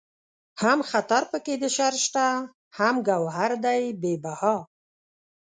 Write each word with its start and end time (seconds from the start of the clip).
هم 0.61 0.79
خطر 0.91 1.21
پکې 1.31 1.53
د 1.59 1.65
شر 1.75 1.93
شته 2.05 2.25
هم 2.77 2.95
گوهر 3.07 3.51
دئ 3.65 3.83
بې 4.01 4.13
بها 4.23 4.55